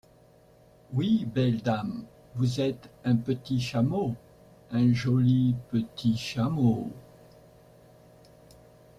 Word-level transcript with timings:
Oui, 0.93 1.27
belle 1.31 1.61
dame, 1.61 2.05
vous 2.33 2.59
êtes 2.59 2.89
un 3.05 3.15
petit 3.15 3.61
chameau, 3.61 4.15
un 4.71 4.91
joli 4.95 5.53
petit 5.69 6.17
chameau… 6.17 6.89